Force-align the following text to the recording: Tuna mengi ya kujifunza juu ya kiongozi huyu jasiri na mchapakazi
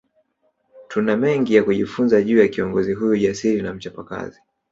Tuna 0.87 1.17
mengi 1.17 1.55
ya 1.55 1.63
kujifunza 1.63 2.21
juu 2.21 2.39
ya 2.39 2.47
kiongozi 2.47 2.93
huyu 2.93 3.17
jasiri 3.17 3.61
na 3.61 3.73
mchapakazi 3.73 4.39